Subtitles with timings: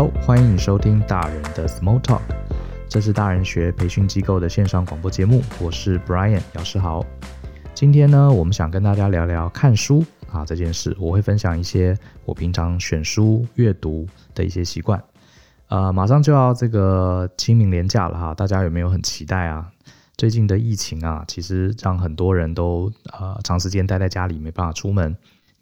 [0.00, 2.20] Hello，欢迎收听大人的 Small Talk，
[2.88, 7.04] 这是大人学培训机构的线上广播节目，我是 Brian 姚世豪。
[7.74, 14.06] 今天呢，我们想跟大家聊聊看书啊这件事，我会分享一些我平常选书阅读
[14.36, 15.02] 的一些习惯。
[15.66, 19.68] 呃，马上就要这个清明连假了哈，大家有没有很期待啊？
[20.16, 25.16] 最近的疫情啊，其实让很多人都呃长时间待在家里，没办法出门。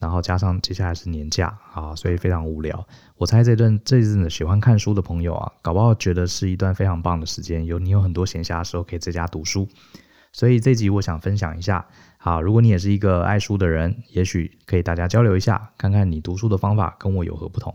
[0.07, 2.87] 然后加上接下来是年假啊，所以非常无聊。
[3.17, 9.69] 我猜这段这阵子喜欢看书的朋友啊，搞不好觉得是一段非常棒的时间，有你有很多闲暇的时候可以在家读书。
[10.33, 11.85] 所以这集我想分享一下，
[12.19, 17.75] 好，如果你也是一个爱书的人，也许可以大家交流一下，看看你读书的方法跟我有何不同。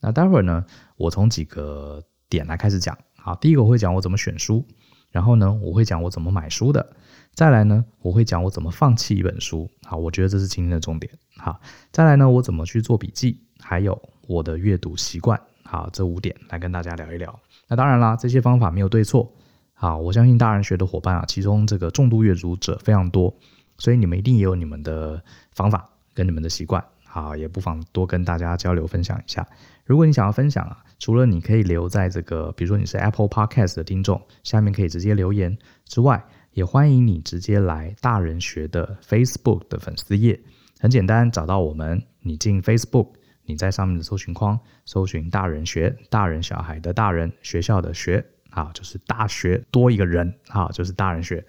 [0.00, 0.64] 那待会儿呢，
[0.96, 2.96] 我从几个点来开始讲。
[3.14, 4.66] 好，第一个我会讲我怎么选书，
[5.10, 6.94] 然后呢，我会讲我怎么买书的。
[7.34, 9.70] 再来呢，我会讲我怎么放弃一本书。
[9.88, 11.10] 好，我觉得这是今天的重点。
[11.38, 11.58] 好，
[11.90, 15.40] 再来呢，我怎么去做笔记，还有我的阅读习惯。
[15.64, 17.40] 好，这五点来跟大家聊一聊。
[17.68, 19.32] 那当然啦，这些方法没有对错。
[19.72, 23.34] 好，我相信大人学的伙伴啊，其中这个重度阅读者非常多，
[23.78, 26.84] 所以你们一定也有你们的方法跟你们的习惯。
[27.06, 29.48] 好，也不妨多跟大家交流分享一下。
[29.86, 36.22] 如果你想要分享啊，除了你可以留在这个，比如说你是 Apple Podcast 的听众，下面可以直接留言之外。
[36.58, 40.40] 也欢迎你直接来大人学的 Facebook 的粉丝页，
[40.80, 43.10] 很简单，找到我们，你进 Facebook，
[43.44, 51.46] 你在上面的搜寻框搜寻大人学，大人小孩的大人，学校的学，好，就是大学多一个人，好，就是大人学，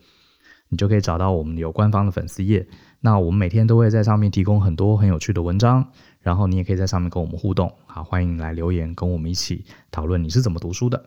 [0.67, 2.67] 你就可以找到我们有官方的粉丝页。
[2.99, 5.83] 那我们每天都会在上面提供很多很有趣的文章，
[6.21, 11.03] 然后你也可以在上面跟我们互动，好，欢迎来留言跟我们一起讨论你是怎么读书的。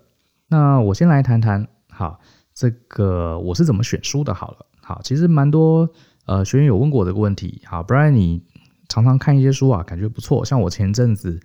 [0.48, 2.18] 那我先来谈谈，好。
[2.54, 4.34] 这个我是怎么选书的？
[4.34, 5.88] 好了，好，其实蛮多
[6.26, 7.62] 呃学员有问过我这个问题。
[7.64, 8.42] 好，不然你
[8.88, 10.44] 常常看一些书啊，感觉不错。
[10.44, 11.40] 像我前阵子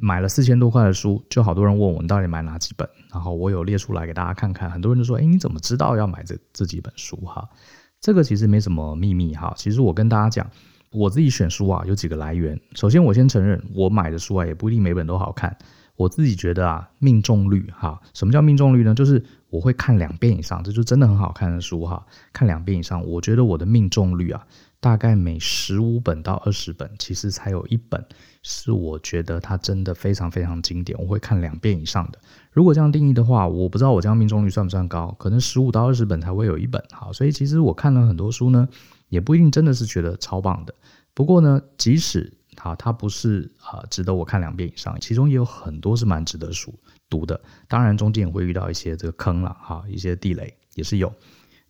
[0.00, 4.70] 买了四千多块的书，就好多人问我你到底买哪几本，然后我有列出来给大家看看。
[4.70, 7.48] 很多人就说：“哎，你怎么知道要买这这几本书？”哈，
[8.00, 9.52] 这个其实没什么秘密哈。
[9.56, 10.48] 其实我跟大家讲，
[10.90, 12.60] 我自己选书啊有几个来源。
[12.74, 15.56] 首先，我先承认我买的书啊也不一定每本都好看。
[15.96, 18.94] 我自己觉得啊，命中率哈，什么叫命中率呢？
[18.94, 22.04] 就是我会看两遍以上，这就真的很好看的书哈。
[22.32, 24.44] 看两遍以上，我觉得我的命中率啊，
[24.80, 28.04] 大概每十五本到二十本，其实才有一本
[28.42, 32.18] 是我觉得它真的非常非常经典，我会看两遍以上的。
[32.50, 36.82] 如果这样定义的话，我不知道我这样命中率算不算高，可能十五到二十本才会有一本。
[36.90, 38.68] 好，所以其实我看了很多书呢，
[39.10, 40.74] 也不一定真的是觉得超棒的。
[41.14, 44.98] 不过呢，即使好，它不是啊，值得我看两遍以上。
[45.00, 46.72] 其中也有很多是蛮值得书
[47.08, 51.12] 读的，当然中间也会遇到一些这个坑了哈，一些地雷也是有。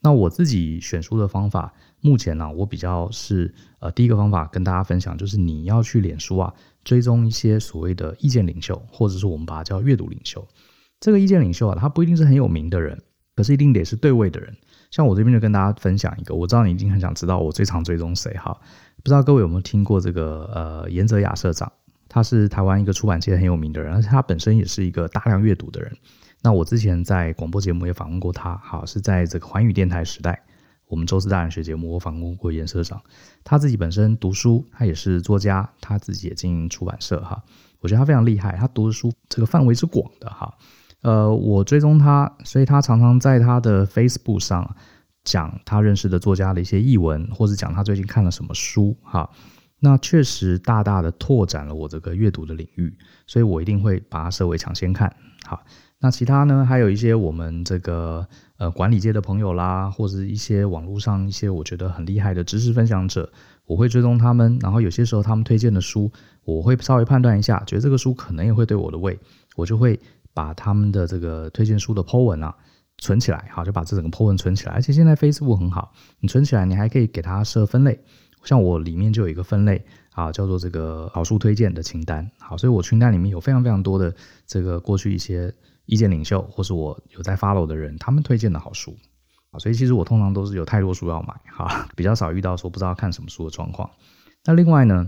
[0.00, 6.52] 那我自己选书的方法，目前呢，我比较是呃，第一个方法跟大家分享，就是你要去脸书啊，
[6.84, 10.46] 追踪一些所谓的意见领袖，或者是我们把它叫阅读领袖。
[11.00, 13.02] 这个意见领袖啊，他不一定是很有名的人，
[13.34, 14.54] 可是一定得是对位的人。
[14.90, 18.60] 像我这边就跟大家分享一个，我知道你一定很想知道我最常追踪谁哈。
[19.04, 21.70] 不知道各位有没有听过这个呃严泽雅社长，
[22.08, 25.94] 他是台湾一个出版界很有名的人，而且他本身也是一个大量阅读的人。
[26.40, 30.42] 那我之前在广播节目也访问过他，好，是在这个环宇电台时代，
[30.88, 32.98] 我们周四大人学节目我访问过严社长。
[33.44, 37.42] 他自己本身读书，他也是作家，他自己也经营出版社哈。
[37.80, 40.54] 我觉得他非常厉害，他读的书这个范围是广的哈。
[41.02, 44.74] 呃，我追踪他，所以他常常在他的 Facebook 上。
[45.24, 49.28] 讲他认识的作家的一些译文，或者讲他最近看了什么书，哈，
[49.80, 52.96] 那确实大大的拓展了我这个阅读的领域，
[53.26, 55.14] 所以我一定会把它设为抢先看，
[55.44, 55.64] 好，
[55.98, 58.26] 那其他呢，还有一些我们这个
[58.58, 63.32] 呃管理界的朋友啦，或者一些网络上一些我觉得很厉害的知识分享者，
[63.64, 66.12] 我会追踪他们，然后有些时候他们推荐的书，
[66.44, 69.18] 我会稍微判断一下，觉得这个书可能也会对我的胃，
[69.56, 69.98] 我就会
[70.34, 72.54] 把他们的这个推荐书的 po 文啊。
[72.98, 74.72] 存起来，好，就把这整个 po 文存起来。
[74.72, 77.98] 而且现在 Facebook 很好，你存起来，你还可以给它设分类。
[78.44, 79.82] 像我里面就有一个分类
[80.12, 82.30] 啊，叫做这个好书推荐的清单。
[82.38, 84.14] 好，所以我清单里面有非常非常多的
[84.46, 85.52] 这个过去一些
[85.86, 88.94] 意见领袖，或是我有在 follow 的人，他们推荐的好书。
[89.58, 93.90] 所以其实我通常都是有太多书要买，哈，比较少遇到说不知道看什么书的状况。
[94.44, 95.06] 那另外呢，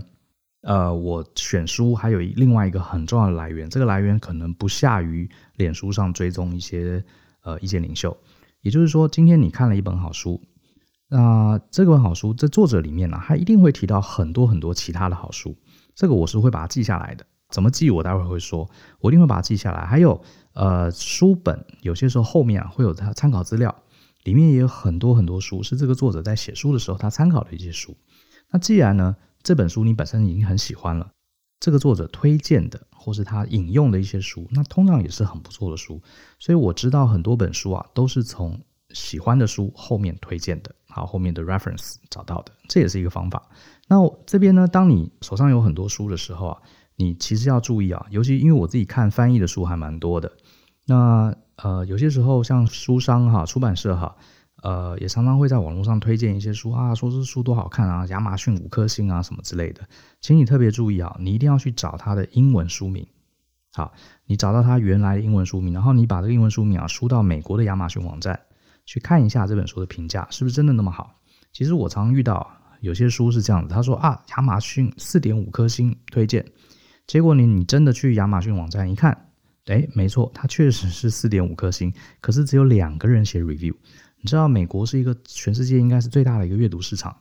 [0.61, 7.03] 呃，我选书还有另外一个很重要的来源，这个来源可能不下于脸书上追踪一些。
[7.47, 8.17] 呃，意见领袖，
[8.59, 10.41] 也就是说，今天你看了一本好书，
[11.07, 15.55] 那这本好书，在作者里面呢、他一定会提到很多很多其他的好书，
[15.95, 17.25] 这个我是会把它记下来的。
[17.49, 17.89] 怎么记？
[17.89, 19.85] 我待会儿会说，我一定会把它记下来。
[19.85, 20.21] 还有，
[20.55, 23.73] 呃，书本有些时候后面啊会有它参考资料，
[24.25, 27.95] 里面也有很多很多书是这个作者在写书的时候他参考的一些书。
[28.51, 31.11] 那既然呢，这本书你本身已经很喜欢了，
[31.61, 32.85] 这个作者推荐的。
[33.07, 36.01] 或是他引用的一些书，那通常也是很不错的书。
[36.39, 38.59] 所以我知道很多本书啊，都是从
[38.89, 43.47] 喜欢的书后面推荐的，好，后面的 reference 找到的，这也是一个方法。
[43.87, 43.95] 那
[44.25, 46.61] 这边呢，当你手上有很多书的时候啊，
[46.97, 50.29] 你其实要注意啊，尤其因为我自己看翻译的书还蛮多的，
[50.85, 54.17] 那呃，有些时候像书商哈、出版社哈。
[54.67, 59.87] 呃，也常常会在网络上推荐一些书啊，说这书多好看啊，亚马逊五颗星啊什么之类的。
[60.19, 63.07] 请你特别注意啊，你一定要去找它的英文书名。
[63.71, 63.93] 好，
[64.25, 68.37] 你找到它原来的英文书名，然后你把这个英文书名啊输到美国的亚马逊网站
[68.85, 71.15] 去看一下这本书的评价是不是真的那么好。
[71.53, 76.45] 其实我常遇到有些书是这样子，他说啊，亚马逊四点五颗星推荐，
[77.05, 79.29] 结果你你真的去亚马逊网站一看，
[79.67, 83.73] 诶，没错，它确实是四点五颗星，可是只有两个人写 review。
[84.27, 87.15] 你知道美国是一个全世界应该是最大的一个阅读市场，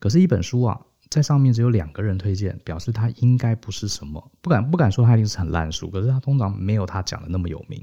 [0.00, 7.80] 可是，一本书啊，在上面只有两个人推荐，表示它应该不是什么，不敢不敢说它一定是很烂书，可是它通常没有他讲的那么有名。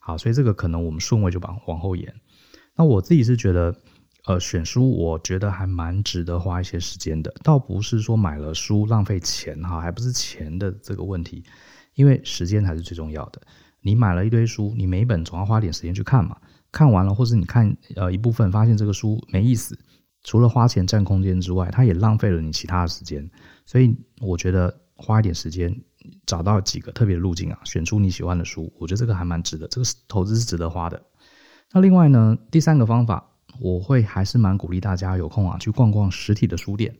[0.00, 2.14] 好，所以这个可能我们顺位就往往后延。
[2.76, 3.74] 那我自己是觉得，
[4.26, 11.42] 呃，选书我觉得还蛮值得花一些时间的，倒不是说买了书浪费钱哈，还不是钱的这个问题，
[11.96, 13.42] 因为时间才是最重要的。
[13.80, 16.36] 你买了一堆书，你每一本总要花点时间去看嘛。
[16.72, 19.78] 看完了，或是你看呃一部分，发现这个书没意思，
[20.24, 23.30] 除了花钱占空间之外，它也浪费了你其他的时间。
[23.66, 25.70] 所以我觉得花一点时间
[26.24, 31.00] 找到几个特别的路径啊，选出你喜欢的书，我觉得这个还蛮值得，这个投资是值得花的。
[31.72, 33.22] 那另外呢，第三个方法，
[33.60, 36.96] 我会还是蛮鼓励大家有空啊去逛逛实体的书店。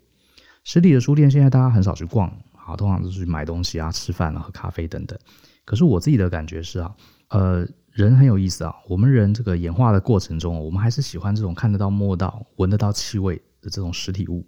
[0.65, 5.19] 实体的书店现在大家很少去逛，好，通常都是去买东西啊、吃饭啊、喝咖啡等等。
[5.65, 6.95] 可是我自己的感觉是啊，
[7.31, 7.67] 呃。
[7.93, 14.47] 人很有意思啊，我们人这个演化的过程中，我们还是喜欢这种看得到、摸到、闻得到气味的这种实体物。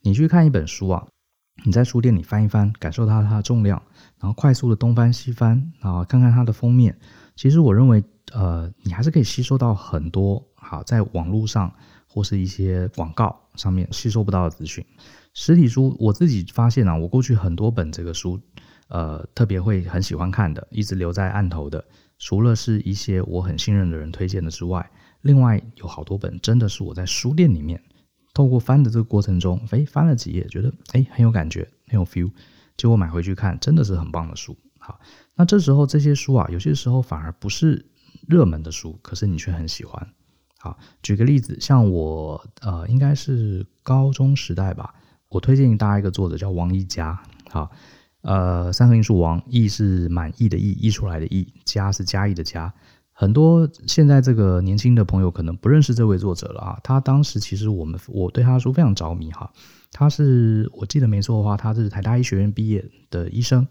[0.00, 1.06] 你去看一本书啊，
[1.64, 3.80] 你在书店里翻一翻，感受它它的重量，
[4.18, 6.98] 然后快速的东翻西翻啊，看看它的封面。
[7.36, 8.02] 其实我认为，
[8.32, 11.72] 呃，你还是可以吸收到很多好在网络上
[12.08, 14.84] 或是一些广告上面吸收不到的资讯。
[15.34, 18.40] 实体书我自己发现啊，我过去很多本这个书，
[18.88, 21.84] 呃，特别会很喜欢看的，一直留在案头的。
[22.24, 24.88] 除了是一些我很信任的人推荐的之外，
[25.22, 27.82] 另外有好多本真的是我在书店里面
[28.32, 32.30] 透过翻的这个过程中，诶，翻了几页，觉得诶很有感觉，很有 feel，
[32.76, 34.56] 结果买回去看，真的是很棒的书。
[34.78, 35.00] 好，
[35.34, 37.84] 那这时候这些书啊，有些时候反而不是
[38.28, 40.08] 热门的书，可是你却很喜欢。
[40.58, 44.94] 好，举个例子，像我呃，应该是高中时代吧，
[45.28, 47.20] 我推荐大家一个作者叫王一佳。
[47.50, 47.68] 好。
[48.22, 52.72] 呃，三横艺术王，意是满意的意，溢出来的溢，嘉是嘉义的家。
[53.12, 56.78] 很多现在这个年轻的朋友可能不认识这位作者了啊。
[56.82, 59.52] 他当时其实我们我对他的书非常着迷哈。
[59.92, 63.66] 他是我记得没错的话，他是台大医学院毕业的医生，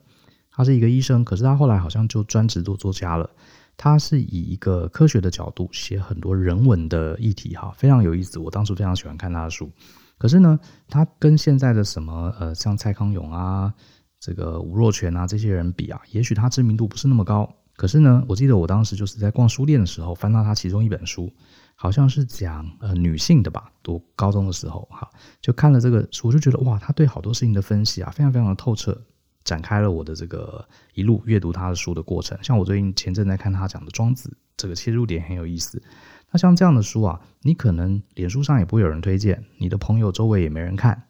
[0.52, 3.30] 他是一个医生，可是他后来好像就专职做作家了。
[3.78, 8.38] 他是以一个科学的角度写很多人文的议题哈，非常有意思。
[8.38, 9.72] 我当时非常喜欢看他的书。
[10.18, 13.74] 可是呢，他跟现在的什么呃，像蔡康永啊。
[14.22, 17.52] 这个吴若权啊，这些人比啊，也许他知名度不是那么高。
[17.76, 21.34] 可是呢，我记得我当时就是在逛书店的时候，翻到他其中一本书，
[21.74, 25.10] 好像是讲呃女性的吧，读高中的时候哈，
[25.42, 28.96] 就看了这个书，我就觉得哇，他对好多事情的分析啊，非常非常的透彻，
[29.44, 30.64] 展开了我的这个
[30.94, 32.38] 一路阅读他的书的过程。
[32.44, 35.82] 像我最近前阵在看他讲的庄子，这个切入点很有意思。
[36.30, 41.08] 那像这样的书啊，你可能脸书上也不会有人推荐，你的朋友周围也没人看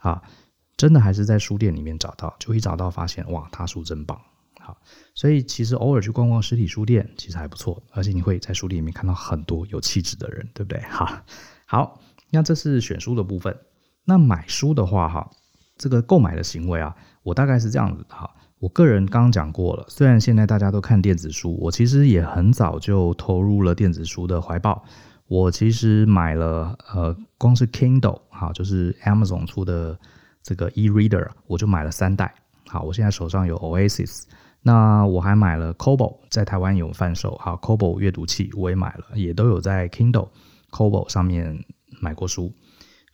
[0.00, 0.22] 啊。
[0.76, 4.20] 真的还是在书店里面找到，就一找到发现哇，他书真棒，
[4.58, 4.76] 好，
[5.14, 10.80] 所以其实偶尔去逛逛实体书店其实还不错，而且你会在书店里面看到很多有气质的人，对不对？
[10.80, 11.24] 哈，
[11.64, 12.00] 好，
[12.30, 13.56] 那这是选书的部分。
[14.04, 15.30] 那买书的话，哈，
[15.78, 18.28] 这个购买的行为啊，我大概是这样子的哈。
[18.58, 24.84] 我个人刚刚讲过了，虽然现在大家都看电子书，我其实也很早就投入了电子书的怀抱。
[25.28, 29.96] 我其实买了呃，光是 Kindle 哈，就是 Amazon 出的。
[30.44, 32.32] 这个 e-reader 我就买了三代，
[32.68, 34.24] 好，我现在手上有 Oasis，
[34.60, 40.28] 那我还买了 Kobo，在台湾有贩售，好，Kobo 阅读器我也买了，也都有在 Kindle、
[40.70, 41.64] Kobo 上面
[41.98, 42.52] 买过书，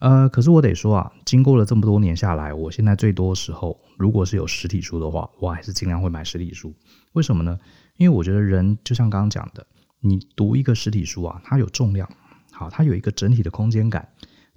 [0.00, 6.74] 呃，可是我得说啊，经过了这么多年下来，我现在最多时候，如果是有实体书的话，我还是尽量会买实体书，
[7.12, 7.56] 为什么呢？
[7.96, 9.64] 因为我觉得人就像刚刚讲的，
[10.00, 12.10] 你读一个实体书啊，它有重量，
[12.50, 14.08] 好，它有一个整体的空间感，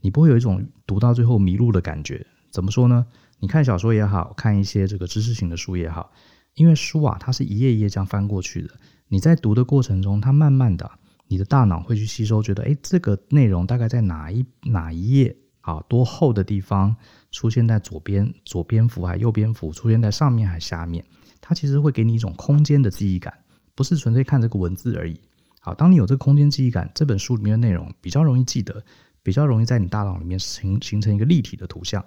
[0.01, 2.25] 你不会有一种读到最后迷路的感觉。
[2.53, 3.07] 怎么说呢？
[3.39, 6.11] 你看小说也好，看一些这个知识型的书也好，
[6.53, 8.69] 因为书啊，它是一页一页这样翻过去的。
[9.07, 10.89] 你在读的过程中，它慢慢的，
[11.27, 16.95] 你的大脑会去吸收，觉得诶，这个内容大概在哪一哪一页啊，多厚的地方
[17.31, 21.03] 出现在左边左边幅还右边幅出现在上面还下面，
[21.41, 23.33] 它其实会给你一种空间的记忆感，
[23.73, 25.19] 不是纯粹看这个文字而已。
[25.59, 28.83] 好，当你有这个空间记忆感，这本书里面的内容比较容易记得，
[29.23, 32.05] 比较容易在你大脑里面形形成一个立体的图像。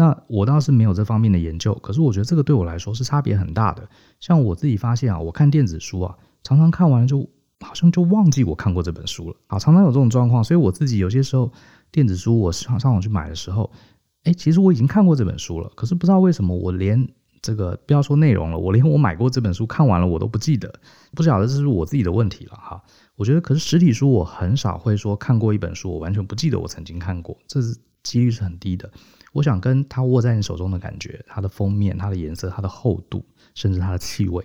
[0.00, 3.88] 那我倒是没有这方面的研究，可是我觉得这个对我来说是差别很大的。
[4.20, 7.28] 像我自己发现啊，我看电子书啊，常常看完了就
[7.58, 10.44] 好像就忘记我看过这本书了啊，常常有这种状况。
[10.44, 11.52] 所以我自己有些时候
[11.90, 13.68] 电子书我上上网去买的时候，
[14.22, 17.08] 哎，其实我已经看过这本书了，可是不知道为什么我连
[17.42, 20.72] 这个不要说内容了，我连我买过这本书看完了我都不记得，
[21.16, 22.80] 不晓得这是我自己的问题了哈。
[23.16, 28.88] 我觉得可是实体书我很少会说看过一本书我完全不记得我曾经看过，这是几率是很低的。
[29.38, 34.44] 我想跟它握在你手中的感觉，它的封面、它的颜色、它的厚度，甚至它的气味，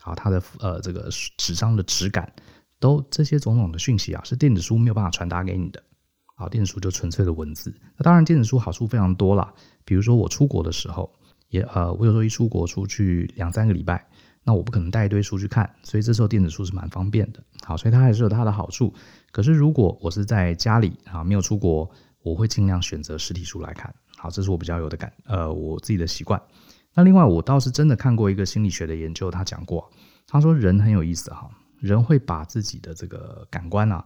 [0.00, 2.32] 好，它的呃这个纸张的质感，
[2.78, 5.82] 都这些种种的讯息啊，是电子书没有办法传达给你的。
[6.36, 7.74] 好，电子书就纯粹的文字。
[7.96, 9.52] 那当然，电子书好处非常多啦。
[9.84, 11.12] 比如说我出国的时候，
[11.48, 14.06] 也呃，我有时候一出国出去两三个礼拜，
[14.44, 17.42] 那我不可能带一堆书去看，所以这时候电子书是蛮方便的。
[17.64, 18.94] 好，所以它还是有它的好处。
[19.32, 21.90] 可是如果我是在家里啊，没有出国，
[22.22, 23.92] 我会尽量选择实体书来看。
[24.18, 26.42] 好，这是我比较有的感，呃，我自己的习惯。
[26.94, 29.88] 那另外，我倒是真的看过一个心理学的研究，他讲过，
[30.26, 31.48] 他说人很有意思哈，
[31.78, 34.04] 人会把自己的这个感官啊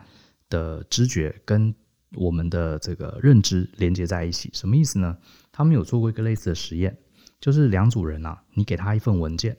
[0.50, 1.74] 的知觉跟
[2.14, 4.50] 我们的这个认知连接在一起。
[4.52, 5.16] 什么意思呢？
[5.50, 6.94] 他们有做过一个类似的实验，
[7.40, 9.56] 就是两组人啊，你给他一份文件，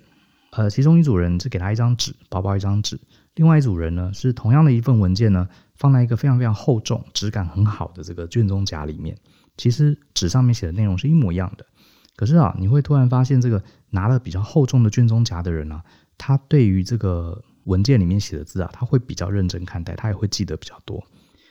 [0.51, 3.00] 呃，其中一组人是给他一张纸，薄薄一张纸，
[3.33, 9.17] 另外一组人呢是同样的一份文件呢，放在一个非常非常厚重、质感很好的这个卷宗夹里面。
[9.55, 11.65] 其实纸上面写的内容是一模一样的，
[12.15, 15.83] 可是啊，你会突然发现，这个拿了比较厚重的卷宗夹的人啊，
[16.17, 21.03] 他对于这个文件里面写的字啊，他会比较认真看待，他也会记得比较多。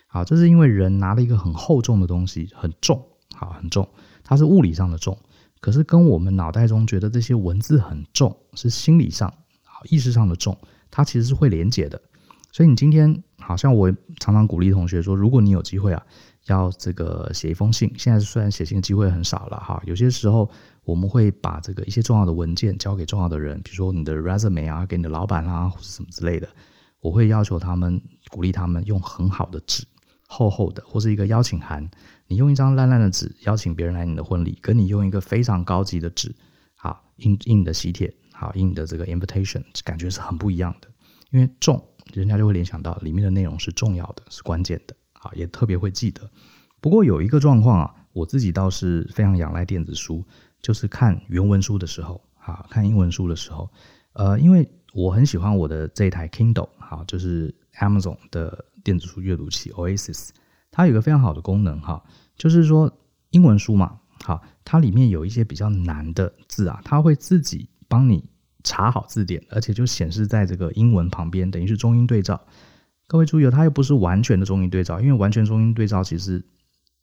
[0.09, 3.01] 好，这是因为人拿了一个很厚重的东西，很重，
[3.35, 3.89] 好，很重，
[4.25, 5.17] 它是物理上的重，
[5.61, 9.33] 可是跟我们脑袋中觉得这些文字很重，是心理上、
[9.65, 10.59] 好意识上的重，
[10.91, 12.03] 它其实是会连结的。
[12.51, 16.05] 所以你今天，好像我常常鼓励同学说，如果你有机会啊。
[16.47, 20.51] 要这个写一封信，现在虽然写信的机会很少了哈，有些时候
[20.85, 26.49] 我们会把这个一些重要的文件交给重要的人，比如说你的 resume 啊，给你的老板啊，或者什么之类的，
[27.01, 29.85] 我会要求他们，鼓励他们用很好的纸，
[30.27, 31.89] 厚厚的，或是一个邀请函，
[32.27, 36.35] 你用一张烂烂的纸邀请别人来你的婚礼，跟你用一个非常高级的纸，
[36.75, 40.89] 好印印的喜帖，好印的这个 invitation，感觉是很不一样的，
[41.31, 41.81] 因为重，
[42.13, 44.97] 人家就会联想到里面的内容是重要的，是关键的。
[45.23, 46.31] 啊，也特别会记得。
[46.81, 50.25] 不过有一个状况啊，我自己倒是非常仰赖电子书，
[50.61, 53.71] 就是看原文书的时候，啊，看英文书的时候，
[54.15, 60.31] 呃，因为我很喜欢我的这一台 Kindle，好，就是 Amazon 的电子书阅读器 Oasis，
[60.71, 62.03] 它有一个非常好的功能哈，
[62.37, 62.93] 就是说
[63.31, 68.29] 英文书嘛，好，它里面有一些比较难的字啊，它会自己帮你
[68.65, 72.41] 查好字典，而且就显示在这个英文旁边，等于是中英对照。
[73.13, 76.43] 各位注意，它又不是完全的中英对照，因为完全中英对照其实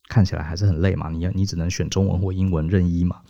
[0.07, 1.07] 看起来还是很累嘛。
[1.11, 3.21] 你要你只能选中文或英文任意嘛。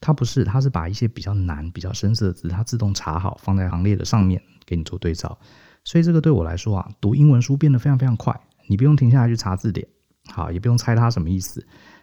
[0.00, 5.38] 它不是，它是把一些比较难、比较深色的字，它自动查好放在行列的上面给你做对照。
[5.84, 8.34] 所以这个对我来说啊，读英文书变得非常非常快，
[8.66, 9.86] 你不用停下来去查字典，
[10.30, 11.62] 好，也不用猜它什么意思。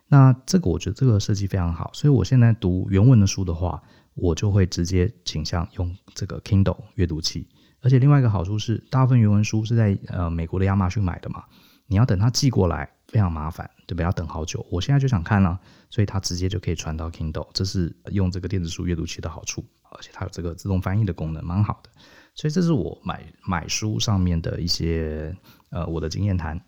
[0.09, 3.81] 那这个我觉得这个设计非常好，所以我现在读原文的书的话，
[4.13, 7.47] 我就会直接倾向用这个 Kindle 阅读器。
[7.81, 11.43] 而且另外一个好处是，大部分原文书是在呃美国的亚马逊买的嘛，
[11.87, 14.03] 你要等它寄过来非常麻烦，对不对？
[14.03, 14.65] 要等好久。
[14.69, 15.59] 我现在就想看了，
[15.89, 21.89] 所以它直接就可以传到 Kindle，这是用这个电子书阅读器的好处，而且它有这个自动翻译的功能，蛮好的。
[22.35, 25.35] 所以这是我买买书上面的一些
[25.71, 26.59] 呃我的经验谈。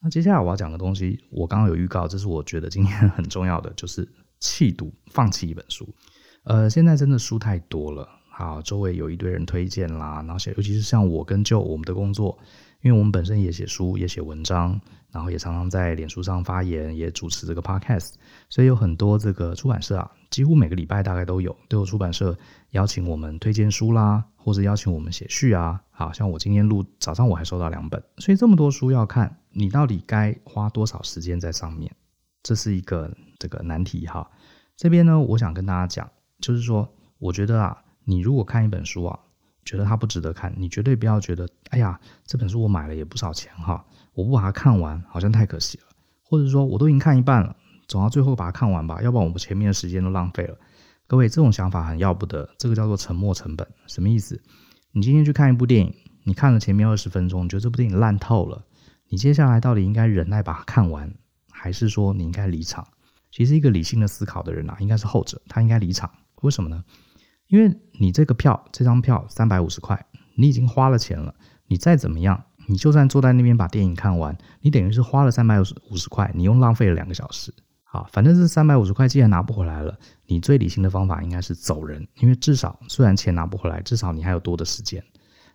[0.00, 4.08] 那接下来我要讲的东西，我刚刚有预告，这是我觉得今天很重要的，就是
[4.40, 5.88] 弃读，放弃一本书。
[6.44, 8.08] 呃，现在真的书太多了。
[8.38, 12.38] 好，周围有一堆人推荐啦，然后写，尤其是像我跟 Joe 我们的工作，
[12.82, 14.80] 因为我们本身也写书，也写文章，
[15.10, 18.12] 然后也常常在脸书上发言，也主持这个 Podcast，
[18.48, 22.38] 所以有很多这个出版社啊，几乎每个礼拜大概都有都有出版社
[22.70, 25.82] 邀请我们推荐书啦，或者邀请我们写序啊。
[25.90, 31.92] 好像我今天录早上我还收到两本，所以这么多书要看，你到底该花多少时间在上面？
[32.44, 34.30] 这是一个这个难题哈。
[34.76, 37.76] 这边呢，我想跟大家讲，就是说，我觉得啊。
[38.08, 39.18] 你如果看一本书啊，
[39.66, 43.84] 觉得它不值得看，你绝对不要觉得，哎呀，这本书我买了也不少钱哈，
[44.14, 45.84] 我不把它看完好像太可惜了，
[46.22, 47.54] 或者说我都已经看一半了，
[47.86, 50.56] 总要最后把它看完吧，要不然我们前面的时间都浪费了。
[51.06, 53.68] 各位，这种想法很要不得，这个叫做沉没成本。
[53.86, 54.40] 什么意思？
[54.92, 58.64] 你今天去看一部电影，你看了前面二十分钟，你觉得这部电影烂透了，
[59.10, 61.14] 你接下来到底应该忍耐把它看完，
[61.50, 62.86] 还是说你应该离场？
[63.30, 66.10] 其实一个理性的思考的人啊，应该是后者，他应该离场。
[66.40, 66.82] 为什么呢？
[67.48, 71.34] 因为你这个票，这张票三百五十块，你已经花了钱了，
[71.66, 77.52] 你再怎么样，你就算坐在那边把电影看完，你等于是花了三百五十五十块，你又浪费了两个小时。
[77.82, 85.02] 好，反正这三百五十块既然拿不回来了，你最理性的方法应该是走人，因为至少虽然钱拿不回来，至少你还有多的时间，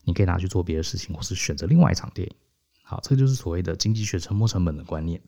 [0.04, 2.36] 你可以拿去做别的事情，或是选择另外一场电影。
[2.84, 5.22] 好，这就是所谓的经济学沉没成本的观念。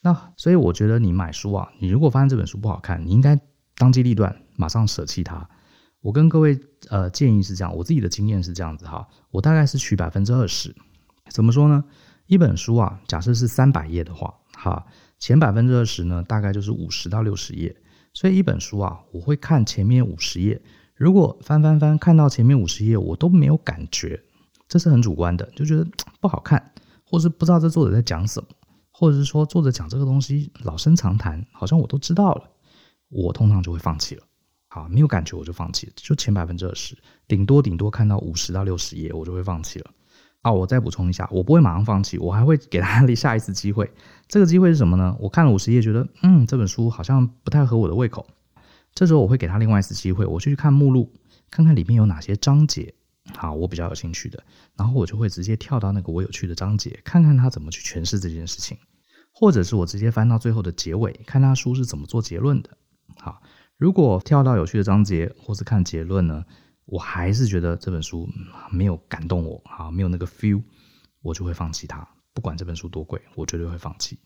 [0.00, 3.38] 那所以我觉得你买书啊，你如果发现这本书不好看，你应该
[3.76, 5.48] 当机立断，马上舍弃它。
[6.02, 10.74] 我跟各位呃建议是这样，我自己的经验是这样子哈，我大概是取百分之二十。
[11.30, 11.82] 怎么说呢？
[12.26, 14.84] 一本书啊，假设是三百页的话，哈。
[15.18, 17.76] 前百分之二十呢，大概就是五十到六十页，
[18.12, 20.60] 所以一本书啊，我会看前面五十页。
[20.96, 24.20] 如果翻翻翻看到前面五十页，我都没有感觉，
[24.66, 25.86] 这是很主观的，就觉得
[26.20, 26.72] 不好看，
[27.04, 28.48] 或是不知道这作者在讲什么，
[28.90, 32.50] 或者是说作者讲这个东西老生常谈，好像我都知道了，
[33.08, 34.24] 我通常就会放弃了。
[34.74, 36.96] 好，没有感觉我就放弃，就前百分之二十，
[37.28, 39.90] 顶多顶多看到五十到六十页，我就会放弃了。
[40.40, 43.92] 啊，我再补充一下，我不会马上放弃，我还会给他 下一次机会。
[44.28, 45.14] 这个机会是什么呢？
[45.20, 48.26] 我看了五十页，觉得嗯，这本书好像不太合我的胃口。
[48.94, 51.12] 这时候我会给他另外一次机会，我去看目录，
[51.50, 52.94] 看看里面有哪些章节，
[53.36, 54.42] 好，我比较有兴趣的。
[54.74, 58.78] 然后我就会直接跳到那个我有趣的章节，看看他怎么去诠释这件事情，
[59.34, 62.70] 或者是我直接翻到最后的结尾，看他书是怎么做结论的。
[63.82, 66.44] 如果跳到有趣的章节，或是看结论呢？
[66.84, 68.28] 我还是觉得这本书
[68.70, 70.62] 没有感动我啊，没有那个 feel，
[71.20, 72.08] 我就会放弃它。
[72.32, 74.16] 不管这本书多贵，我绝对会放弃。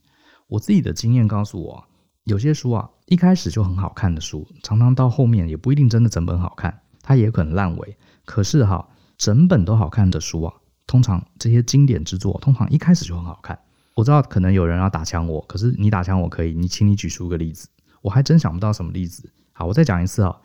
[0.47, 1.83] 我自己的经验告诉我，
[2.25, 7.97] 有些书啊，一开始就很好看的书，常常到后面也不一定真的整本好看，它也可能烂尾。
[8.27, 8.87] 可是哈，
[9.17, 10.53] 整本都好看的书啊，
[10.87, 13.59] 通常这些经典之作，通常一开始就很好看。
[13.95, 17.71] 我知道可能有人要打枪我，可是你打枪我可以，你请你举出个例子，
[18.03, 19.33] 我还真想不到什么例子。
[19.59, 20.37] 好，我再讲一次啊。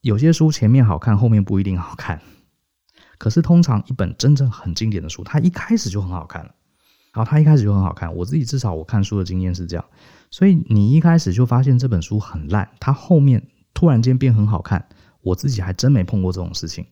[0.00, 2.20] 有些书前面好看，后面不一定好看。
[3.16, 6.52] 可是通常一本真正很经典的书，它一开始就很好看了。
[7.12, 8.12] 好，它一开始就很好看。
[8.16, 9.84] 我自己至少我看书的经验是这样。
[10.32, 14.88] 所以你一开始就发现这本书很烂，它后面突然间变很好看，
[15.22, 16.84] 我自己还真没碰过这种事情。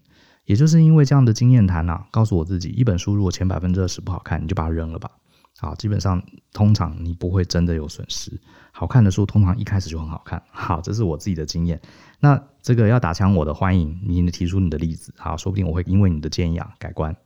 [0.44, 5.10] 也就是因为这样的经验谈啊，告诉我自己，一本书如果前百分之二十不好看，你就把它扔了吧。
[5.64, 6.22] 好，基本上
[6.52, 8.30] 通常你不会真的有损失。
[8.70, 10.42] 好看的书通常一开始就很好看。
[10.50, 11.80] 好，这是我自己的经验。
[12.20, 17.16] 那这个要打枪我的，欢迎你提出你的例子，好，说不定我会因为你的建议啊改观。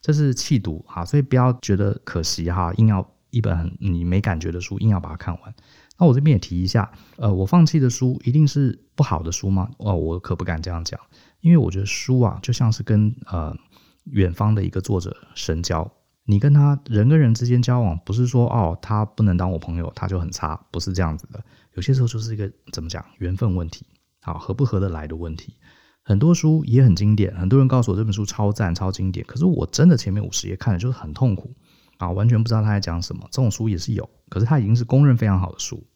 [0.00, 5.54] 这是弃读，好，所以不要觉得可惜哈，硬要一本你没感觉的书硬要把它看完。
[5.98, 9.68] 那我这边也提一下，呃，我放弃的书一定是不好的书吗？
[9.78, 10.98] 哦，我可不敢这样讲，
[11.40, 13.56] 因为我觉得书啊就像是跟呃
[14.04, 15.90] 远方的一个作者深交，
[16.26, 21.42] 你跟他人跟人之间交往，不是说哦他不能当我朋友，他就很差，不是这样子的。
[21.74, 23.86] 有些时候就是一个怎么讲缘分问题。
[24.20, 25.54] 好，合不合得来的问题，
[26.02, 31.54] 很多书也很经典，很多人告诉我这本书超赞、超经典，可是我真的前面五十页看的就是很痛苦
[31.98, 33.22] 啊，完全不知道他在讲什么。
[33.30, 35.86] 这种书也是有，可是它已经是公认非常好的书，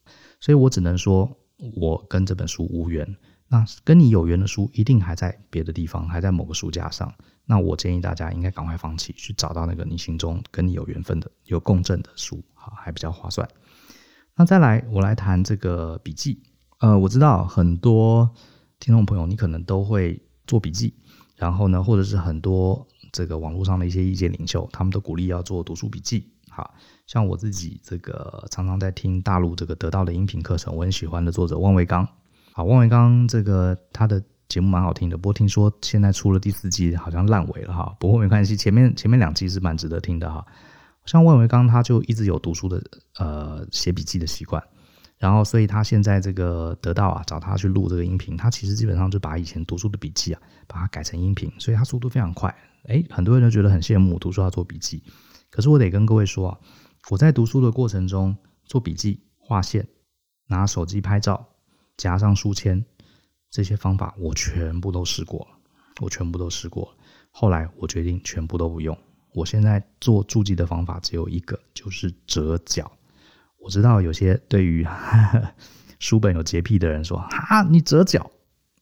[0.40, 1.34] 所以我只能说
[1.74, 3.16] 我跟这本书无缘。
[3.48, 7.10] 那跟你有缘的书一定还在别的地方，还在某个书架上。
[7.50, 13.48] 那我建议大家应该赶快放弃，去找到那个你心中跟你有缘分的、有共振的书，好，还比较划算。
[14.36, 16.42] 那再来，我来谈这个笔记。
[16.80, 18.30] 呃，我知道很多
[18.78, 20.94] 听众朋友，你可能都会做笔记，
[21.36, 26.30] 然后呢，或者是很多这个网络上的一些意见领袖，他们都鼓励要做读书笔记。
[26.50, 26.74] 好，
[27.06, 32.06] 像我自己这个常常在听大陆这个得到的音频课程，我很喜欢的作者万维钢。
[32.52, 37.94] 好，万维钢这个他的节目蛮好听的，不过听说现在出了第四季，好像烂尾了哈。
[38.00, 40.44] 不过没关系，前面前面两季是蛮值得听的哈。
[41.04, 42.82] 像万维刚，他就一直有读书的
[43.18, 44.62] 呃写笔记的习惯。
[45.18, 52.54] 然后，所以他现在这个得到啊，找他去录这个音频，他其实基本上就把以前读书的笔记啊，把它改成音频，所以他速度非常快。
[52.84, 55.02] 诶，很多人都觉得很羡慕读书要做笔记，
[55.50, 56.58] 可是我得跟各位说啊，
[57.10, 59.88] 我在读书的过程中做笔记、画线、
[60.46, 61.44] 拿手机拍照、
[61.96, 62.84] 夹上书签
[63.50, 65.58] 这些方法，我全部都试过了，
[66.00, 66.98] 我全部都试过了。
[67.30, 68.96] 后来我决定全部都不用，
[69.34, 72.90] 我现在做注记的方法只有一个，就是折角。
[73.60, 74.86] 我知道有些对于
[75.98, 78.30] 书本有洁癖的人说：“啊，你折角，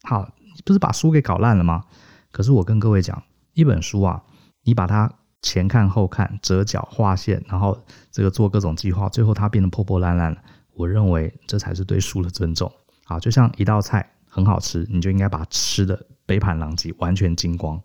[0.03, 1.85] 好，你不是把书给搞烂了吗？”
[2.31, 3.23] 可是我跟各位讲，
[3.55, 4.23] 一本书啊，
[4.65, 10.43] 你把它前看后看，折角画线，然后这个做各种计划，最后它变得破破烂烂了。
[10.75, 12.71] 我认为这才是对书的尊重。
[13.05, 17.81] 好，就像一道菜很好吃，你就应该把吃的杯盘狼藉，完全精光。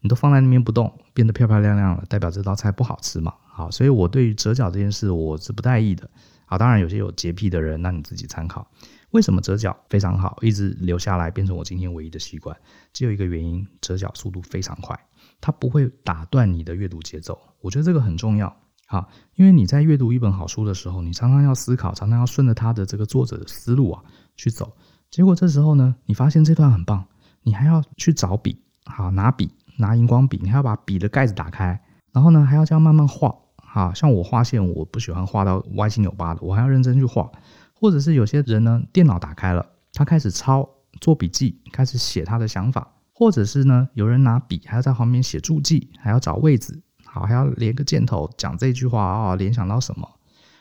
[0.00, 3.32] 你都放在那边不动，变得漂漂亮亮了，代表这道菜不好吃嘛？
[3.46, 6.10] 好，所以我对于折角这件事我是不在意的。
[6.44, 8.68] 好，当然有些有洁癖的人，那你自己参考。
[9.12, 12.56] 为什么折角非常好，一直留下来变成我今天唯一的习惯？
[12.92, 14.98] 只有一个原因，折角速度非常快，
[15.40, 17.38] 它不会打断你的阅读节奏。
[17.60, 18.52] 我觉得这个很重要。
[18.86, 24.02] 好，因为你在阅读一本好书的时候，你常常要思考，常常要顺着他的这个作者的思路啊
[24.36, 24.76] 去走。
[25.12, 27.04] 结果这时候呢，你发现这段很棒，
[27.42, 31.78] 你还要去找笔，好，拿笔，拿荧光笔，你还要把笔的盖子打开，
[32.12, 33.36] 然后呢，还要这样慢慢画。
[33.58, 37.30] 好，像我画线，我不喜欢画到歪七扭八的，我还要认真去画。
[37.74, 40.66] 或者是有些人呢，电脑打开了，他开始抄
[40.98, 50.08] 做笔记，开始写他的想法；或者是呢，有人拿笔还要在旁边写注记，还要找位置，好，还要连个箭头讲这句话啊，联想到什么？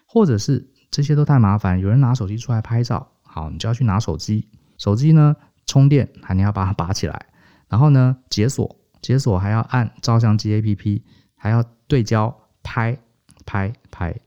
[0.06, 5.34] 或者是这些都太麻烦，有人拿手机出来拍照，好，你就要去拿手机，手机呢
[5.66, 7.28] 充电，还你要把它拔起来，
[7.70, 11.02] 然后呢解锁，解锁还要按照相机 APP，
[11.38, 13.00] 还要对焦拍
[13.46, 14.20] 拍拍，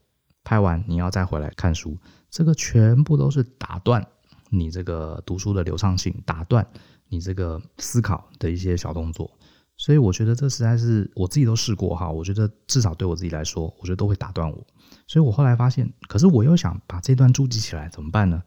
[0.43, 1.99] 拍完你要再回来看书。
[2.31, 4.05] 这个全部都是打断
[4.49, 6.67] 你这个读书的流畅性，打断
[7.09, 9.31] 你这个思考的一些小动作，
[9.77, 14.67] 所以我觉得这实在是我自己都试过哈，我觉得至少对我自己来说，我觉得都会打断我，
[15.07, 18.43] 所以我后来发现，可是我又想把这段注记起来，怎么办呢？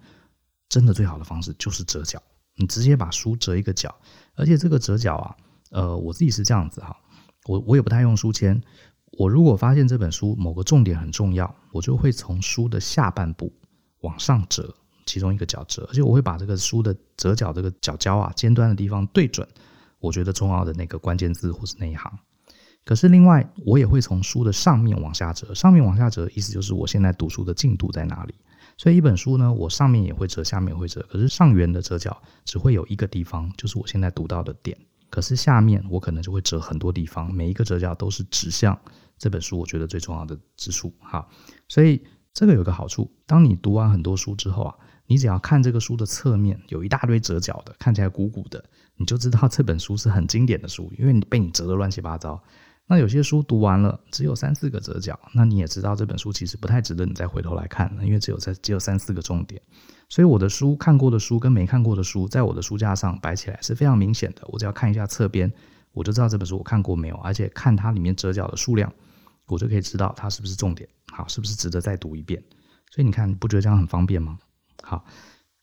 [0.69, 2.21] 真的最好的方式就是折角，
[2.55, 3.93] 你直接把书折一个角，
[4.35, 5.35] 而且这个折角啊，
[5.71, 6.95] 呃，我自己是这样子哈，
[7.45, 8.61] 我我也不太用书签，
[9.17, 13.51] 我如果发现这本书某个重点很重要，我就会从书的下半部。
[14.01, 14.71] 往上折，
[15.07, 19.45] 其中一个角折，而且我会把这个书的折角这个角胶啊，尖端的地方对准，
[19.99, 22.19] 我觉得重要的那个关键字或是那一行。
[22.85, 28.35] 可是另外，我也会从书的上面往下折，上面往下折，意思就是我现在读书的进度在哪里。
[28.77, 34.77] 所以一本书呢，我上面也会折，下面也会折，可是上缘的折角只会有一个地方，就是我现在读到的点。
[35.09, 38.79] 可是下面我可能就会折很多地方，每一个折角都是指向
[39.17, 40.93] 这本书我觉得最重要的之处。
[40.99, 41.29] 好，
[41.67, 42.01] 所以。
[42.33, 44.75] 这个有个好处，当你读完很多书之后啊，
[45.07, 48.63] 你只要看这个书的侧面有一大堆折角的，看起来鼓鼓的，
[48.95, 52.39] 你就知道这本书是很经典的书，因为你被你折得乱七八糟。
[52.87, 59.61] 那有些书读完了只有三四个折角，那你也知道这本书其实不太值得你再回头来看了，因为只有在只有三四个重点。
[60.09, 64.41] 所以我的书看过的书跟没看过的书，在我的书架上摆起来是非常明显的。
[64.47, 65.51] 我只要看一下侧边，
[65.91, 68.91] 我就知道这本书我看过没有，而且看它里面折角的数量。
[69.47, 72.43] 我就可以知道它是不是重点，好，是不是值得再读一遍。
[72.91, 74.37] 所以你看，不觉得这样很方便吗？
[74.83, 75.05] 好，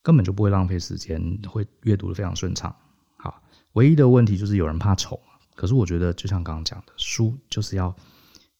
[0.03, 2.75] 根本就不会浪费时间，会阅读得非常顺畅。
[3.19, 3.43] 好，
[3.75, 5.21] 唯一的问题就是有人怕丑。
[5.55, 7.95] 可是我觉得，就像刚刚讲的，书就是要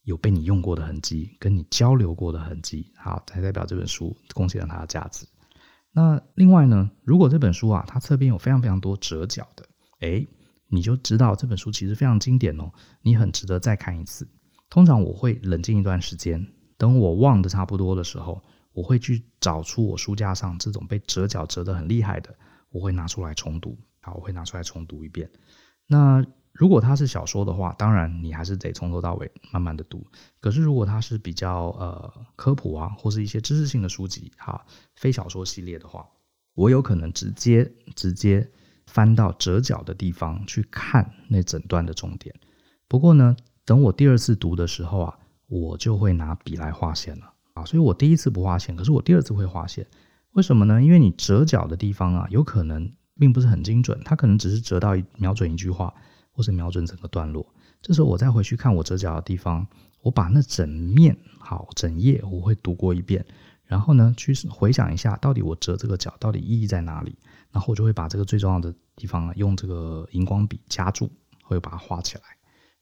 [0.05, 5.27] 有被你用过的痕迹，跟你交流过的痕迹，好，才代表这本书贡献了它的价值。
[5.93, 9.65] 那另外呢，如果这本书啊，它侧边有非常非常多折角的，
[10.01, 10.29] 诶，
[10.69, 14.29] 你就知道这本书其实非常经典哦，你很值得再看一次。
[14.71, 16.45] 通常我会冷静一段时间，
[16.77, 22.35] 等我忘得差不多的时候，我会去找出我书架上这种被折角折得很厉害的，
[22.71, 23.79] 我会拿出来重读。
[24.01, 25.31] 好，我会拿出来重读一遍。
[25.87, 30.07] 那如果它是小说的话，当然你还是得从头到尾慢慢的读。
[30.41, 34.65] 可是如果它是比较呃科普啊，或是一些知识性的书籍，哈，
[34.95, 36.07] 非小说系列的话，
[36.55, 38.49] 我有可能直接直接
[38.87, 42.33] 翻到折角的地方去看那整段的重点。
[42.87, 47.65] 不过呢，等我第二次读的时候啊，我就会拿笔来画线了啊。
[47.65, 49.85] 所以我第一次不画线，可是我第二次会画线。
[50.35, 50.81] 为什么呢？
[50.81, 55.93] 因为你折角的地方啊，有可能并不是很精准，它可能只是折到一瞄准一句话，
[56.35, 57.47] 或者瞄准整个段落。
[57.81, 59.67] 这时候我再回去看我折角的地方，
[60.03, 63.25] 我把那整面好整页我会读过一遍，
[63.65, 67.17] 然后呢去回想一下，到底我折这个角到底意义在哪里，
[67.53, 71.11] 然后我就会把这个最重要的地方啊，用这个荧光笔夹住，
[71.43, 72.23] 会把它画起来。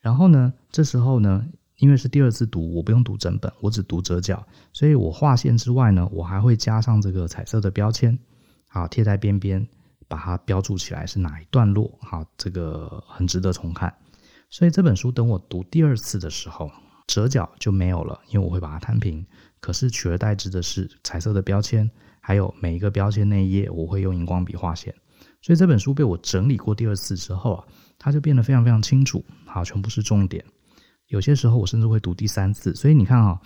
[0.00, 1.46] 然后呢，这时候呢，
[1.78, 8.16] 因为是第二次读，我不用读整本，我只读折角，所以我画线之外呢，我还会加上这个彩色的标签，
[8.66, 9.66] 好，贴在边边，
[10.12, 13.94] 把它标注起来是哪一段落，好，这个很值得重看。
[14.50, 16.70] 所以这本书等我读第二次的时候，
[17.06, 19.24] 折角就没有了，因为我会把它摊平。
[19.58, 24.94] 可是取而代之的是彩色的标签，还有每一个标签那一页，我会用荧光笔画线。
[25.40, 27.64] 所以这本书被我整理过第二次之后啊。
[28.04, 30.44] 它就变得非常非常清楚，好，全部是重点。
[31.06, 33.40] 有些时候我甚至会读第三次，所以你看啊，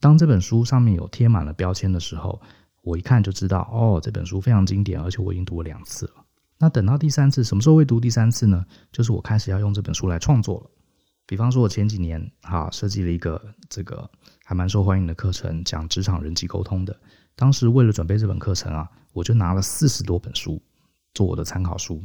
[0.00, 2.42] 当这本书上面有贴满了标签的时候，
[2.82, 6.12] 我一看就知道，哦，这本书非常经典，而且我已经读了两次了。
[6.58, 8.64] 那等到第三次，什么时候会读第三次呢？
[8.92, 10.70] 就是我开始要用这本书来创作了。
[11.26, 14.10] 比方说，我前几年哈设计了一个这个
[14.44, 16.94] 还蛮受欢迎的课程，讲职场人际沟通的。
[17.36, 20.60] 当时为了准备这本课程啊，我就拿了四十多本书
[21.14, 22.02] 做我的参考书。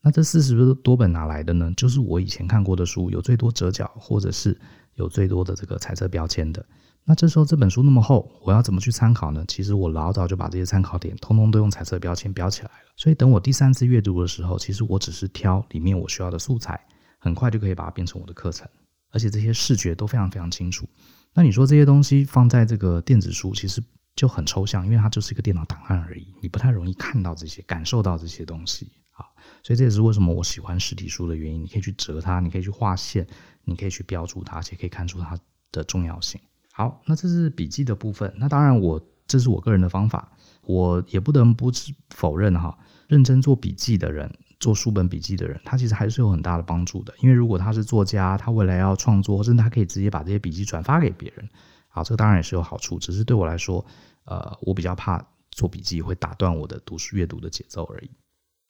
[0.00, 1.72] 那这四十多本哪来的呢？
[1.76, 4.58] 就是我以前看过的书，有最多折角，或者是
[4.94, 6.64] 有最多的这个彩色标签的。
[7.04, 9.44] 那这时候这本书那么厚，我要怎么去参考呢？
[9.48, 12.92] 其实我老早就把这些参考点通通都用彩色标签标起来了。
[12.96, 16.80] 所以等我第三次阅读的时候，其实我只是挑里面我需要的素材，
[17.18, 18.68] 很快就可以把它变成我的课程，
[19.10, 20.88] 而且这些视觉都非常非常清楚。
[21.34, 23.82] 那你说这些东西放在这个电子书，其实
[24.14, 28.92] 就很抽象，因为它就是一个电脑档案而已，你不太容易看到这些、感受到这些东西。
[29.12, 29.26] 啊，
[29.62, 31.62] 所以这也是为什么我喜欢实体书的原因。
[31.62, 33.26] 你可以去折它，你可以去画线，
[33.64, 35.36] 你可以去标注它，而且可以看出它
[35.70, 36.40] 的重要性。
[36.74, 38.32] 好，那这是笔记的部分。
[38.38, 40.32] 那当然我，这是我个人的方法，
[40.62, 41.70] 我也不得不
[42.08, 42.76] 否认哈，
[43.08, 47.12] 认真做笔记的人，做书本笔记的人，他其实还是有很大的帮助的。
[47.20, 51.46] 因为如果他是作家，他未来要创作，甚至他可以直接把这些笔记转发给别人。
[51.88, 53.84] 好，这个当然也是有好处，只是对我来说，
[54.24, 58.10] 呃，我比较怕做笔记会打断我的读书阅读的节奏而已。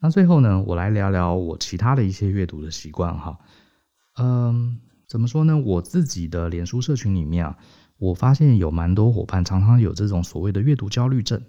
[0.00, 3.38] 那最后呢，我来聊聊我其他的一些阅读的习惯哈。
[4.18, 5.56] 嗯，怎么说呢？
[5.56, 7.56] 我自己的脸书社群里面啊。
[8.02, 11.40] 我发现有蛮多伙伴常常有这种所谓的阅读焦虑症，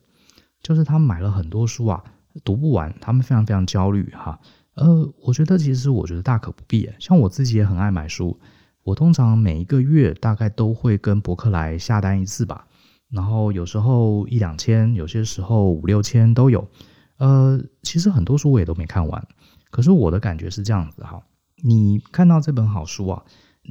[0.61, 2.03] 就是他们买了很多书啊，
[2.43, 4.39] 读不完，他们非常非常焦虑哈。
[4.75, 8.39] 呃，我觉得其实我觉得大可不必，像我自己也很爱买书，
[8.83, 12.67] 我通常每一个月大概都会跟博客来下单一次吧，
[13.09, 16.67] 然后有时候一两千，有些时候五六千都有。
[17.17, 19.27] 呃，其实很多书我也都没看完，
[19.71, 21.19] 可是我的感觉是这样子哈，
[21.63, 23.23] 你看到这本好书啊，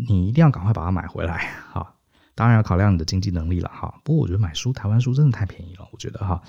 [0.08, 1.94] 你一定要赶快把它买回来哈。
[2.34, 6.42] 当然要考量你的经济能力了哈，不过我觉得买书，台湾书真的太便宜了，我觉得哈，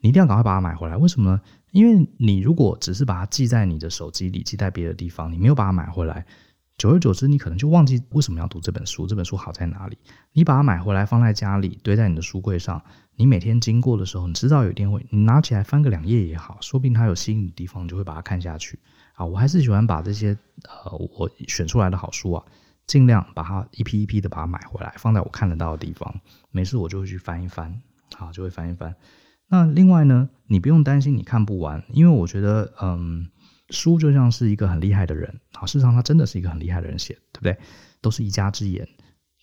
[0.00, 0.96] 你一定要赶快把它买回来。
[0.96, 1.40] 为什么呢？
[1.72, 6.24] 因为你如果只是把它记在你的手机里，记在别的地方，你没有把它买回来，
[6.78, 9.98] 久而久之，你可能就忘记为什么要读这本书，这本书好在哪里。
[10.32, 12.82] 你把它买回来放在家里，堆在你的书柜上，
[13.14, 18.78] 你每天经过的时候，你知道有一天会，你拿起来翻个两页也好，说不定它有吸引的地方，你就会把它看下去。
[19.14, 22.44] 啊，我还是喜欢把这些呃我选出来的好书啊。
[22.86, 26.20] 尽量把它一批一批的把它买回来，放在我看得到的地方。
[26.50, 27.82] 没事，我就会去翻一翻，
[28.14, 28.94] 好，就会翻一翻。
[29.48, 33.28] 那另外呢，你不用担心你看不完，因为我觉得，嗯，
[33.70, 37.56] 书就像是一个很厉害的人，好，事实上他真的是一个很厉害的人写，对不对？
[38.00, 38.88] 都是一家之言，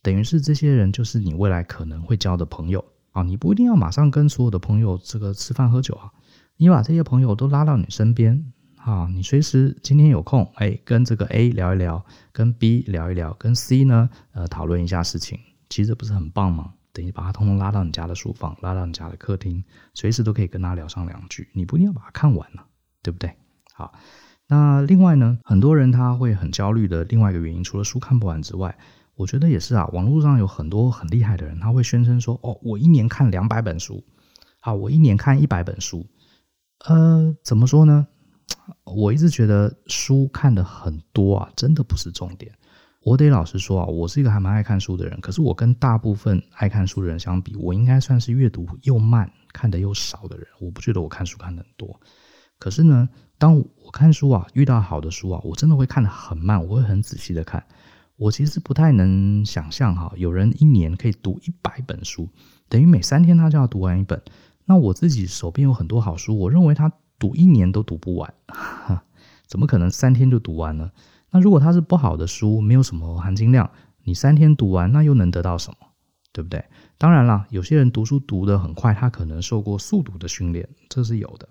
[0.02, 3.24] 等于是这些人就是你未来可能会交的朋友啊。
[3.24, 6.12] 你不一定要马上跟所有的朋友这个吃饭喝酒啊，
[6.58, 8.54] 你把这些朋友都拉到你身边。
[8.86, 16.74] 好，你随时今天有空，哎，跟这个 A 聊一聊，跟 B 聊一聊，跟 C 呢，呃，讨论一下事情，其实不是很棒吗？
[16.92, 21.48] 等于把他通通拉到你家的书房，拉到你家的客厅，随时都可以跟他聊上两句。
[21.54, 22.66] 你不一定要把它看完了，
[23.02, 23.34] 对不对？
[23.74, 23.94] 好，
[24.50, 28.78] 那另外呢，很多人他会很焦虑的另外一个原因，除了书看不完之外，
[29.16, 29.88] 我觉得也是啊。
[29.94, 34.04] 网络上有很多很厉害的人，他会宣称说，哦，我一年看两百本书，
[34.60, 36.06] 好，我一年看一百本书，
[36.80, 38.08] 呃，怎么说呢？
[38.84, 42.52] 我一直觉得书看的很多啊，真的不是重点。
[43.02, 45.20] 我得老实说啊，我是一个还蛮爱看书的人。
[45.20, 50.48] 可是我跟大部分爱看书的人相比，我应该算是阅读又慢、看的又少的人。
[50.62, 52.00] 我不觉得我看书看的很多。
[52.58, 57.62] 可是呢，当我看书啊，遇到好的书啊，我真的会看得很慢，我会很仔细的看。
[58.16, 62.30] 我其实不太能想象哈，有人一年可以读一百本书，
[62.70, 64.22] 等于每三天他就要读完一本。
[64.64, 66.90] 那我自己手边有很多好书，我认为他。
[67.20, 68.34] 读一年都读不完，
[69.48, 70.92] 怎么可能三天就读完呢？
[71.32, 73.70] 那如果它是不好的书，没有什么含金量，
[74.04, 75.88] 你三天读完，那又能得到什么？
[76.32, 76.66] 对不对？
[76.98, 81.48] 当然啦，有些人读书读得很快，他可能受过速读的训练，这是有的。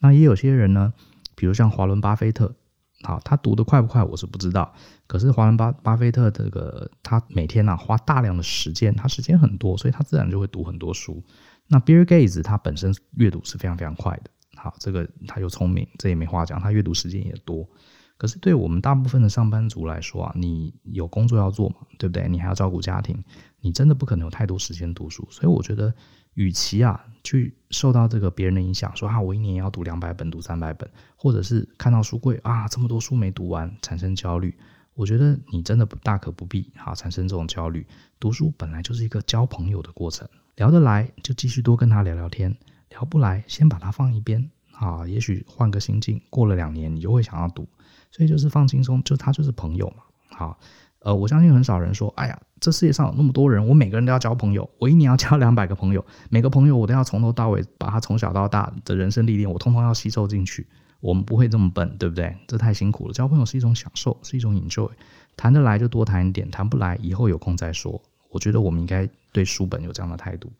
[0.00, 0.92] 那也有些人呢，
[1.36, 2.54] 比如像华伦巴菲特，
[3.02, 4.74] 好，他读得快不快，我是不知道。
[5.06, 11.22] 可是华伦巴巴菲特这个，他每天啊花大量的时间，他时间很多，所以他自然就会读很多书。
[11.68, 14.30] 那比尔盖茨他本身阅读是非常非常快的。
[14.64, 16.58] 好，这个他又聪明，这也没话讲。
[16.58, 17.68] 他阅读时间也多，
[18.16, 22.26] 可是对我们大部分的上班族来说啊，你有工作要做嘛，对不对？
[22.26, 23.22] 你还要照顾家庭，
[23.60, 25.28] 你真的不可能有太多时间读书。
[25.30, 25.92] 所以我觉得，
[26.32, 34.56] 与其啊去受到这个别人的影响，说啊我一年要读两百本，读三百本，或者是看到书柜啊这么多书没读完，产生焦虑，
[34.94, 37.86] 我觉得你真的不大可不必哈产生这种焦虑。
[38.18, 42.56] 读书本来就是一个交朋友的过程，聊得来就继续多跟他聊聊天，
[42.88, 44.50] 聊不来先把它放一边。
[44.74, 47.66] 啊，也许换个心境，过了两年，你就会想要读，
[48.10, 50.02] 所以就是放轻松，就他就是朋友嘛。
[50.30, 50.58] 好，
[51.00, 60.66] 呃，我相信很少人说，哎呀，这世界上有那么多人，我每个人都要交朋友，我一年要交两百个朋友，每个朋友我都要从头到尾把他从小到大的人生历练，我通通要吸收进去。
[61.00, 62.34] 我们不会这么笨，对不对？
[62.46, 63.12] 这太辛苦了。
[63.12, 64.88] 交朋友是一种享受，是一种 enjoy，
[65.36, 68.00] 谈得来就多谈一点，谈不来以后有空再说。
[68.30, 70.50] 我觉得我们应该对书本有这样的态度。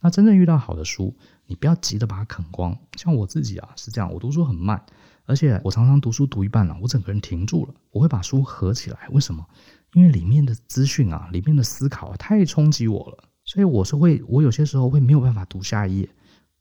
[0.00, 1.14] 那真正遇到好的书，
[1.50, 2.78] 你不要急着把它啃光。
[2.96, 4.80] 像我自己啊，是这样，我读书很慢，
[5.24, 7.74] 而且我常常读书读一半了，我整个人停住了。
[7.90, 9.44] 我会把书合起来，为什么？
[9.94, 13.24] 因为里面的资讯啊，里面的思考啊，太冲击我了。
[13.44, 16.08] 所以我是会，我有些时候会没有办法读下一页，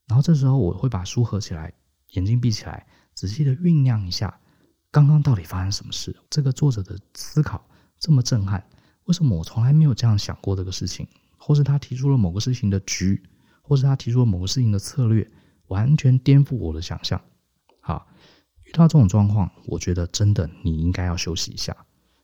[0.07, 1.71] 然后这时候我会把书合起来，
[2.13, 4.39] 眼睛闭起来，仔细的酝酿一下，
[4.89, 6.15] 刚刚到底发生什么事？
[6.31, 7.63] 这个作者的思考
[7.99, 8.65] 这么震撼，
[9.03, 11.07] 为什么我从来没有这样想过这个事情？
[11.37, 13.21] 或是他提出了某个事情的局，
[13.69, 15.29] 或是他提出了某个事情的策略，
[15.67, 17.21] 完全颠覆我的想象。
[17.79, 18.07] 好，
[18.63, 21.77] 遇到这种状况，我觉得真的你应该要休息一下，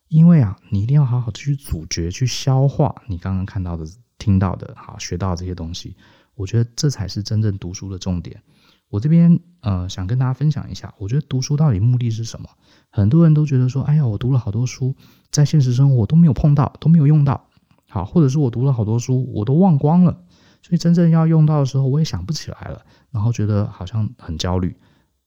[0.08, 3.86] 因为啊，你一定要好好去咀嚼、去消化你刚刚看到的。
[4.18, 5.98] 听到的，好，学到这些东西，
[6.36, 8.42] 我觉得这才是真正读书的重点。
[8.90, 12.50] 我这边呃想跟大家分享一下，我觉得读书到底目的是什么？
[12.90, 14.96] 很多人都觉得说，哎呀，我读了好多书，
[15.30, 17.50] 在现实生活都没有碰到，都没有用到，
[17.90, 20.24] 好，或者是我读了好多书，我都忘光了，
[20.66, 24.76] 所以真正要用到的时候，我也想不起来了，然后觉得好像很焦虑。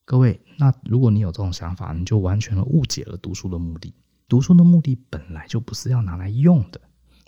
[0.05, 3.95] 各位，那如果你有这种想法，你就完全的误解了读书的目的。
[4.27, 6.81] 读书的目的本来就不是要拿来用的，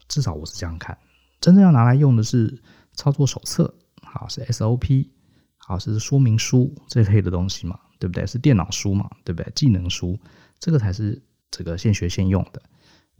[0.09, 0.99] 至少我是这样看。
[1.41, 2.61] 真正要拿来用的是
[2.95, 5.07] 操作手册，好，是 SOP，
[5.57, 8.27] 好，是说明书这类的东西嘛，对不对？
[8.27, 9.53] 是电脑书嘛，对不对？
[9.55, 10.19] 技能书，
[10.59, 12.61] 这个才是这个现学现用的。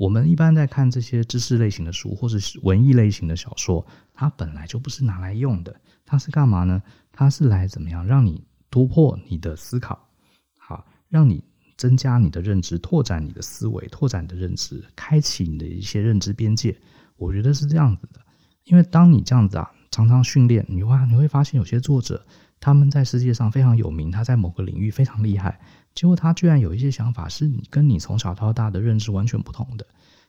[0.01, 6.83] 我们一般在看这些知识类型的书，或是文艺类型的小说，它本来就不是拿来用的，它是干嘛呢？
[7.13, 10.09] 它是来怎么样让你突破你的思考，
[10.57, 11.45] 好，让你
[11.77, 16.75] 增加你的认知，拓展你的思维，拓展你的认知，开启你的一些认知边界。
[17.19, 18.21] 我觉得是这样子的，
[18.65, 22.25] 因为当你这样子啊，常常训练，你会你会发现有些作者
[22.59, 25.61] 他们在世界上非常有名，他在某个领域非常厉害，
[25.95, 29.87] 结果他居然有一些想法是你跟你从小到大的认知完全不同的。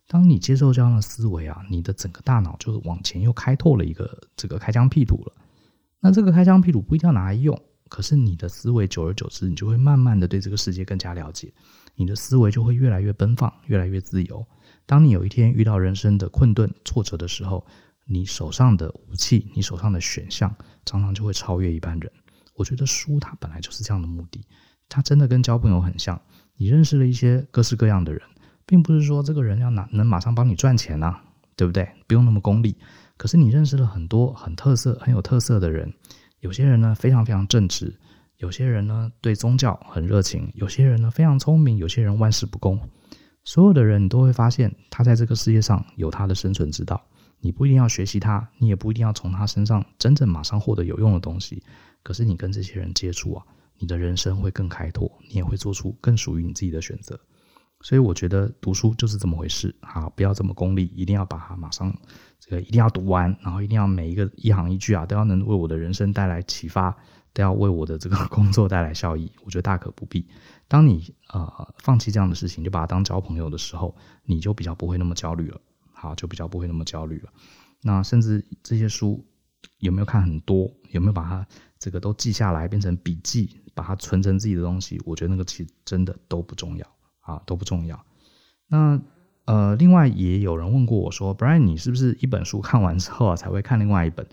[0.07, 5.33] 当你接受这样的思维啊，你的整个大脑就往前又开拓了一个这个开疆辟土了。
[5.99, 11.53] 那这个开疆辟土不一定要拿来用，可是你的思维久而久之，你就会慢慢的对这个世界更加了解，
[11.95, 14.45] 你的思维就会越来越奔放，越来越自由。
[14.85, 17.65] 当你有一天遇到人生的困顿、挫折的时候，
[18.05, 20.53] 你手上的武器，你手上的选项，
[20.85, 22.11] 常常就会超越一般人。
[22.55, 24.43] 我觉得书它本来就是这样的目的，
[24.91, 26.21] 它真的跟交朋友很像。
[26.57, 28.21] 你认识了一些各式各样的人，
[28.65, 31.15] 并不是说这个人要拿能马上帮你赚钱呐，
[31.55, 31.89] 对不对？
[32.05, 32.75] 不用那么功利。
[33.15, 35.93] 可是你认识了很多很特色、很有特色的人，
[36.41, 37.97] 有些人呢非常非常正直，
[38.37, 42.77] 有些人呢对宗教很热情，有些人呢非常聪明，有些人万事不恭。
[43.43, 47.01] 所有的人，你都会发现，他在这个世界上有他的生存之道。
[47.39, 51.63] 你不一定要学习他，你也不一定要从他身上真正马上获得有用的东西。
[52.03, 53.43] 可是你跟这些人接触啊，
[53.81, 57.19] 你的人生会更开拓，你也会做出更属于你自己的选择。
[57.81, 59.75] 所以我觉得读书就是这么回事。
[59.81, 61.93] 好，不要这么功利，一定要把它马上
[62.39, 66.95] 这个一定要读完，然后一定要每一个一行一句啊，都要能为我的人生带来启发。
[67.33, 70.27] 都要为我的这个 工作带来效益，我觉得大可不必。
[70.67, 75.61] 当你呃放弃这样的事情，就把它当交朋友的时候，你就比较不会那么焦虑了。
[75.93, 77.31] 好，就比较不会那么焦虑了。
[77.81, 79.25] 那甚至这些书
[79.79, 81.47] 有没有看很多，有没有把它
[81.79, 85.01] 这个都记下来变成笔记，把它存成自己的东西？
[85.05, 86.85] 我觉得那个其实真的都不重要
[87.21, 88.03] 啊，都不重要。
[88.67, 88.99] 那
[89.45, 94.25] 呃，另外也有人问过我说，Brian，你是不是一本书看完之后啊才会看另外一本？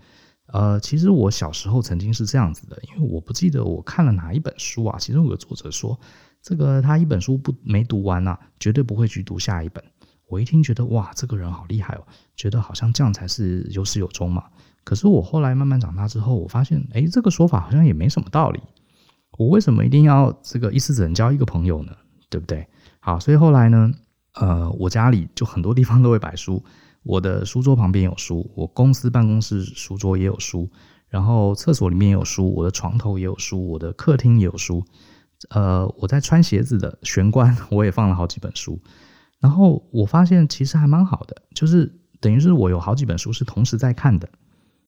[0.53, 4.99] 呃，其实我小时候曾经是这样子的，因为我不记得我看了哪一本书啊。
[4.99, 5.99] 其中有个作者说，
[6.43, 9.83] 这个他一本书不没读完啊，绝对不会去读下一本。
[10.27, 14.45] 我一听觉得哇，这个人好厉害哦，觉得好像这样才是有始有终嘛。
[14.85, 18.61] 可是我后来慢慢长大之后，我发现，哎，这个说法好像也没什么道理。
[19.39, 21.93] 我为什么一定要这个一次只能交一个朋友呢？
[22.29, 22.67] 对不对？
[23.01, 23.91] 好，所以后来呢，
[24.35, 26.63] 呃，我家里就很多地方都会摆书。
[27.05, 30.69] 我的书桌旁边有书，我公司办公室书桌也有书，
[31.09, 34.85] 然后厕所里面有书，我的床头也有书，我的客厅也有书。
[35.51, 38.79] 呃，我在穿鞋子的玄关 我也放了好几本书。
[39.39, 44.29] 然后我发现其实还蛮好的，就是等于是我有好几本书是同时在看的，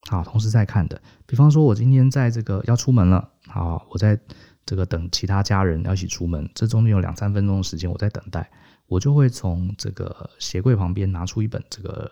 [0.08, 1.00] 好，同时在看的。
[1.24, 4.18] 比方说，我今天在这个要出门了，好，我在
[4.64, 8.50] 这个等其他家人要一起出门，这中间有两三分钟的时间我在等待。
[8.86, 12.10] 我就会从这个鞋柜旁边拿出一本这个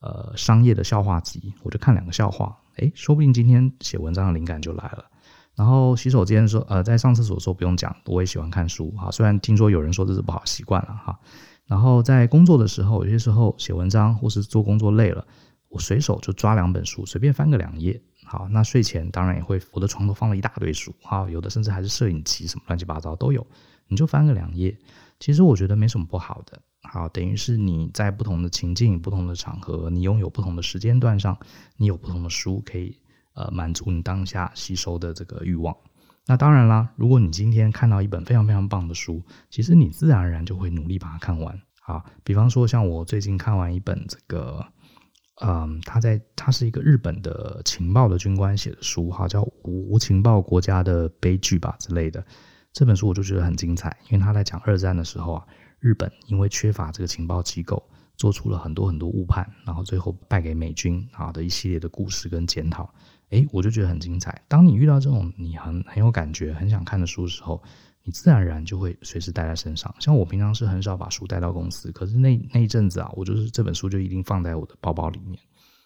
[0.00, 5.04] 呃商业的笑话集，我就看两个笑话，诶，说不定今天写文章的灵感就来了。
[5.54, 9.10] 然后洗手间说，呃，在上厕所的时候不用讲，我也喜欢看书哈。
[9.10, 11.18] 虽然听说有人说这是不好习惯了哈。
[11.66, 15.26] 然后在工作的时候，有些时候写文章或是做工作累了，
[15.68, 18.00] 我随手就抓两本书，随便翻个两页。
[18.28, 23.46] 好，那睡前当然也会，我的床头放了一大堆书，哈，有的甚至还是摄影机什么乱七八糟都有，
[23.86, 24.76] 你就翻个两页。
[25.18, 31.38] 其实我觉得没什么不好的，好，等于是你在不同的情境、不同的场合，你拥有不同的时间段上，
[31.78, 32.94] 你有不同的书可以
[33.32, 35.74] 呃满足你当下吸收的这个欲望。
[36.26, 41.58] 那当然啦，如果你今天看到一本非常非常棒的书，其实你自然而然就会努力把它看完。
[41.80, 44.64] 好，比方说像我最近看完一本这个
[45.40, 52.24] 嗯，他在他是一个日本的情报的军官写的书，哈，叫《无情报国家的悲剧》吧之类的。
[52.72, 55.46] 这本书我就觉得很精彩，因为他在讲二战的时候啊，
[55.80, 57.82] 日本因为缺乏这个情报机构，
[58.16, 62.92] 做出了很多很多误判，然后最后败给美军啊的一系列的故事跟检讨。
[63.30, 64.42] 诶，我就觉得很精彩。
[64.48, 67.62] 当你遇到这种你很很有感觉、很想看的书的时候，
[68.08, 69.94] 你自然而然就会随时带在身上。
[69.98, 75.38] 像我平常是很少把书带到公司，可是那那一阵子啊，我就是这本书就一定放在我的包包里面，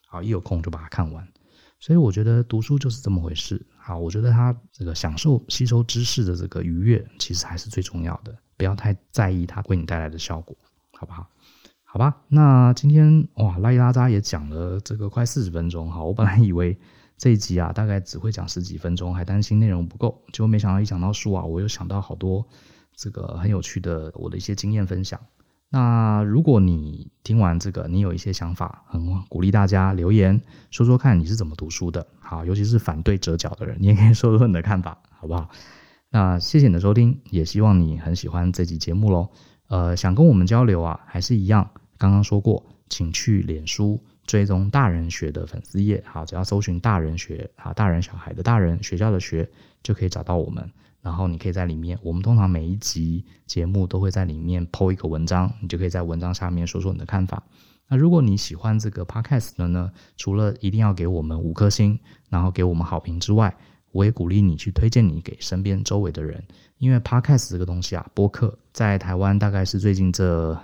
[0.07, 1.27] 好，一有空就把它看完。
[1.81, 3.61] 所以我觉得读书就是这么回事。
[3.77, 8.33] 好，我觉得它这个享受吸收知识的这个愉悦，其实还是最重要的。
[8.57, 10.57] 不要太在意它为你带来的效果，
[10.93, 11.27] 好不好？
[11.83, 12.23] 好吧。
[12.29, 15.91] 那今天哇，拉里拉杂也讲了这个快四十分钟。
[15.91, 16.79] 好，我本来以为。
[17.19, 22.47] 这一集啊，大概只会讲十几分钟，还担心内容不够，结果没想到一讲到书啊，我又想到好多
[22.95, 25.21] 这个很有趣的我的一些经验分享。
[25.69, 30.39] 那如果你听完这个，你有一些想法，很鼓励大家留言
[30.71, 32.07] 说说看你是怎么读书的。
[32.21, 35.49] 好，尤其是反对折角的人，你也可以说说你的看法，好不好？
[36.11, 39.31] 那谢谢你的收听，也希望你很喜欢这集节目喽。
[39.69, 43.99] 呃，想跟我们交流啊，还是一样，刚刚说过，请去脸书。
[44.24, 49.49] 追踪大人学的粉丝页，好，只要搜寻大人学，好，大人小孩的大人学校的学，
[49.82, 50.70] 就可以找到我们。
[51.01, 57.43] 然后你可以在里面，我们通常每一集节目都会在里面 po 一个文章，你就可以在文章下面说说你的看法。
[57.88, 61.99] 那如果你喜欢这个 podcast 的呢，除了一定要给我们五颗星，
[62.30, 63.53] 然后给我们好评之外，
[63.90, 66.43] 我也鼓励你去推荐你给身边周围的人，
[66.78, 70.57] 因为 podcast 这个东西啊，播客在台湾大概是最近这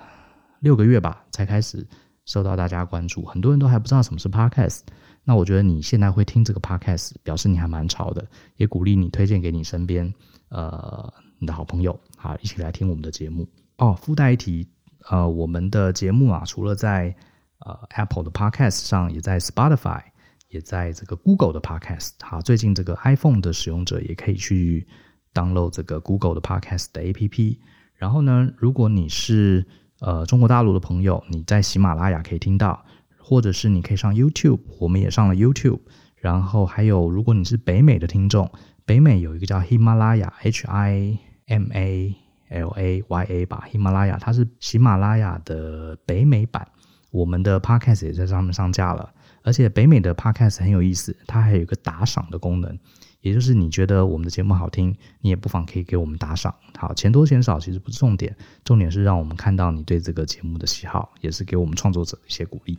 [0.60, 1.84] 六个月吧才开始。
[2.28, 4.80] 受到大家关注，很多人都还不知道什么是 Podcast。
[5.24, 8.26] 那我觉得你现在会听这个 Podcast，表示你还蛮潮的，
[8.56, 10.12] 也鼓励你推荐给你身边
[10.50, 13.48] 呃你的好朋友啊，一起来听我们的节目
[13.78, 13.94] 哦。
[13.94, 14.68] 附带一提，
[15.08, 17.16] 呃，我们的节目啊，除了在
[17.60, 20.02] 呃 Apple 的 Podcast 上，也在 Spotify，
[20.48, 22.10] 也在这个 Google 的 Podcast。
[22.20, 24.86] 好，最近这个 iPhone 的使用者也可以去
[25.32, 27.58] download 这个 Google 的 Podcast 的 APP。
[27.94, 29.66] 然后呢，如果你是
[30.00, 32.84] 呃，中国大陆的朋友，你在喜马拉雅可以听到，
[33.18, 35.80] 或者是你可以上 YouTube，我们也上了 YouTube。
[36.16, 38.50] 然后还有，如果你是北美的听众，
[38.84, 42.14] 北美有一个叫喜马拉雅 （H I M A
[42.48, 46.66] L A Y A） 吧，喜马拉雅，它是喜马拉雅的北美版，
[47.10, 49.12] 我们的 Podcast 也在上面上架了。
[49.44, 52.78] 而且北美的 Podcast 很有意思，它还有一个打赏的功能。
[53.20, 56.54] 也就是你觉得我们的节目好听，你也不妨可以给我们打赏。
[56.76, 62.78] 好，钱多钱少其实不是重点，重点是让我们看到你对这个节目的喜好，也是给我们创作者一些鼓励。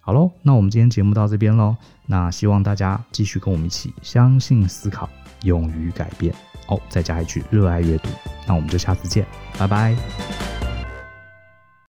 [0.00, 1.76] 好喽，那我们今天节目到这边喽。
[2.06, 5.08] 那希望大家继续跟我们一起相信、思考、
[5.42, 6.34] 勇于改变。
[6.68, 8.08] 哦，再加一句热爱阅读。
[8.46, 9.26] 那我们就下次见，
[9.58, 10.57] 拜拜。